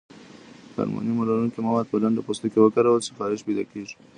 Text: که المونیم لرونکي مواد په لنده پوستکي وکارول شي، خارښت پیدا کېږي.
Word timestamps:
که 0.73 0.79
المونیم 0.85 1.19
لرونکي 1.27 1.59
مواد 1.67 1.85
په 1.89 1.97
لنده 2.03 2.21
پوستکي 2.27 2.59
وکارول 2.61 2.99
شي، 3.05 3.11
خارښت 3.17 3.45
پیدا 3.47 3.63
کېږي. 3.71 3.95